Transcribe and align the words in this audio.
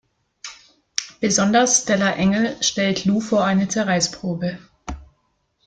Besonders 1.19 1.83
Stella 1.83 2.13
Engel 2.13 2.57
stellt 2.63 3.05
Lou 3.05 3.21
vor 3.21 3.43
eine 3.45 3.67
Zerreißprobe. 3.67 4.57